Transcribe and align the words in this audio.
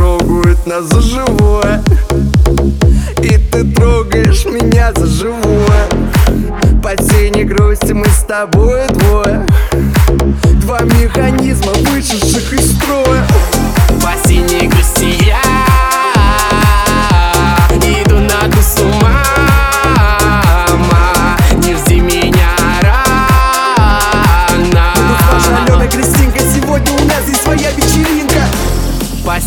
трогают 0.00 0.66
нас 0.66 0.86
за 0.86 1.02
живое. 1.02 1.82
И 3.22 3.36
ты 3.36 3.64
трогаешь 3.64 4.46
меня 4.46 4.92
за 4.96 5.06
живое. 5.06 5.88
Синей 7.00 7.44
грусти 7.44 7.92
мы 7.92 8.06
с 8.06 8.24
тобой 8.24 8.88
двое. 8.88 9.46
Два 10.62 10.80
механизма, 10.80 11.72
вышедших 11.72 12.52
из 12.52 12.76
строя 12.76 13.26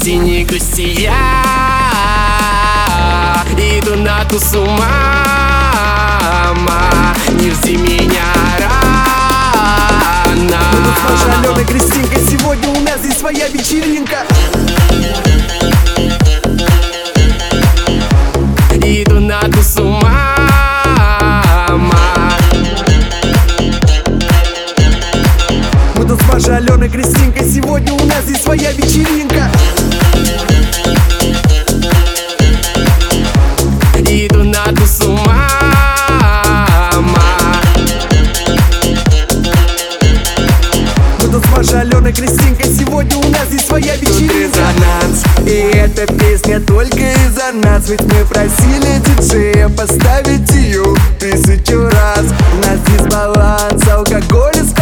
По 0.04 0.06
синей 0.06 0.44
грусти 0.44 1.02
я 1.02 1.14
Иду 3.58 3.96
на 3.96 4.26
ту 4.26 4.38
с 4.38 4.54
ума. 4.54 4.90
Не 7.40 7.52
жди 7.52 7.78
меня 7.78 8.26
рано 8.60 10.60
Наша 11.10 11.40
Алена 11.40 11.64
Кристинка, 11.64 12.20
сегодня 12.20 12.68
у 12.68 12.82
нас 12.82 13.00
здесь 13.00 13.18
своя 13.18 13.48
вечеринка 13.48 14.26
Иду 18.82 19.22
на 19.22 19.40
ту 19.44 19.62
с 19.62 19.80
ума 19.80 20.36
ма. 21.70 21.96
Мы 25.96 26.06
тут 26.06 26.22
с 26.22 26.28
Машей 26.28 26.58
Аленой 26.58 26.90
Кристинкой 26.90 27.50
Сегодня 27.50 27.94
у 27.94 28.06
нас 28.06 28.26
здесь 28.26 28.44
своя 28.44 28.74
вечеринка 28.74 29.50
Тут 41.64 41.72
Машей 41.72 41.82
Аленой 41.82 42.14
Кристинкой. 42.14 42.66
Сегодня 42.66 43.18
у 43.18 43.30
нас 43.30 43.48
здесь 43.48 43.66
своя 43.66 43.96
вечеринка. 43.96 44.36
резонанс 44.36 45.24
И 45.46 45.72
эта 45.74 46.06
песня 46.14 46.60
только 46.60 46.98
из-за 46.98 47.52
нас. 47.54 47.90
Ведь 47.90 48.02
мы 48.02 48.26
просили 48.26 49.00
диджея 49.06 49.70
поставить 49.70 50.50
ее 50.52 50.84
тысячу 51.20 51.84
раз. 51.86 52.26
У 52.54 52.58
нас 52.66 52.80
дисбаланс 52.88 53.88
Алкоголя 53.88 54.64
с 54.64 54.73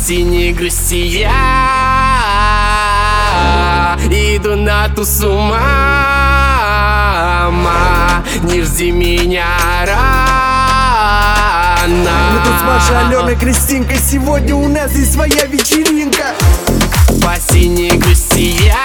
По 0.00 0.06
синей 0.06 0.52
грусти 0.54 0.94
я 0.94 1.28
Иду 4.08 4.56
на 4.56 4.88
ту 4.88 5.04
с 5.04 5.22
ума. 5.22 5.60
Не 8.44 8.62
жди 8.62 8.92
меня 8.92 9.44
рано. 9.86 10.10
Мы 12.32 12.38
тут 12.44 12.54
с 12.58 12.62
Машей 12.62 12.96
Аленой 12.98 13.36
Кристинкой. 13.36 13.98
Сегодня 13.98 14.56
у 14.56 14.68
нас 14.68 14.90
здесь 14.90 15.12
своя 15.12 15.44
вечеринка. 15.44 16.34
По 17.22 17.36
синей 17.52 17.98
грусти 17.98 18.56
я 18.64 18.78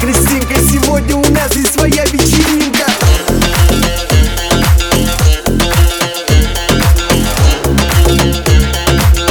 Кристинкой 0.00 0.56
Сегодня 0.58 1.16
у 1.16 1.24
нас 1.32 1.52
здесь 1.52 1.72
своя 1.72 2.04
вечеринка. 2.06 2.84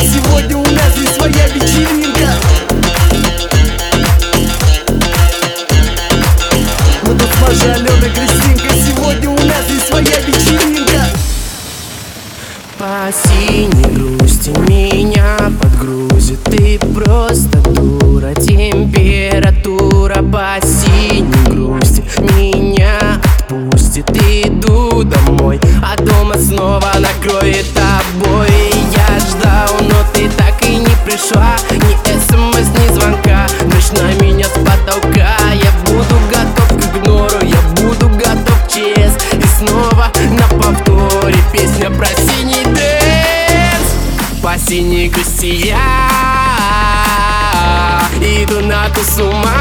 Сегодня 0.02 0.58
у 0.58 0.64
нас 0.64 0.96
здесь 0.96 1.16
своя 1.16 1.48
вечеринка. 1.50 2.30
Мы 7.04 7.14
тут 7.14 7.30
с 7.30 7.42
Машей 7.42 7.74
Аленой 7.74 8.10
Кристинкой 8.10 8.72
Сегодня 8.86 9.30
у 9.30 9.38
нас 9.46 9.66
здесь 9.70 9.88
своя 9.88 10.20
вечеринка. 10.22 11.06
По 12.80 13.12
синей 13.12 13.94
грусти 13.94 14.50
меня 14.70 15.52
подгрузит 15.62 16.44
Ты 16.44 16.80
просто 16.94 17.55
По 44.56 44.60
синей 44.60 45.10
грусти 45.10 45.68
я 45.68 45.78
Иду 48.22 48.62
на 48.62 48.88
ту 48.88 49.02
с 49.02 49.20
ума. 49.20 49.52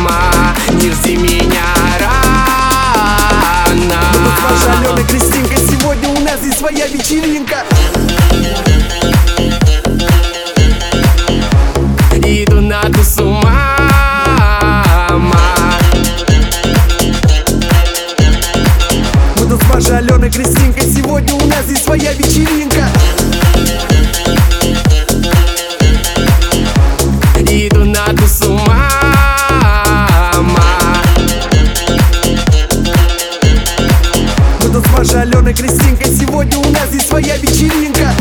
Ма. 0.00 0.20
Не 0.72 0.90
жди 0.90 1.16
меня 1.16 1.62
рано. 2.00 2.40
С 3.68 4.42
Машей 4.50 4.72
Аленой 4.78 5.04
Кристинкой 5.04 5.58
Сегодня 5.58 6.08
у 6.08 6.20
нас 6.22 6.40
здесь 6.40 6.58
своя 6.58 6.88
вечеринка. 6.88 7.64
Иду 12.16 12.60
на 12.60 12.82
ту 12.82 13.04
с 13.04 13.18
ума. 13.18 13.70
Аленой 20.00 20.30
Кристинкой 20.30 20.82
Сегодня 20.82 21.34
у 21.34 21.46
нас 21.46 21.64
здесь 21.66 21.82
своя 21.82 22.12
вечеринка 22.12 22.79
Машей 35.00 35.22
Аленой 35.22 35.54
Кристинкой 35.54 36.14
Сегодня 36.14 36.58
у 36.58 36.70
нас 36.72 36.90
здесь 36.90 37.08
своя 37.08 37.34
вечеринка. 37.38 38.12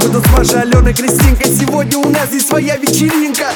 Тут 0.00 0.22
с 0.22 0.30
Машей 0.32 0.60
Аленой 0.60 0.92
Кристинкой 0.92 1.50
Сегодня 1.50 1.96
у 1.96 2.10
нас 2.10 2.28
здесь 2.28 2.46
своя 2.46 2.76
вечеринка 2.76 3.46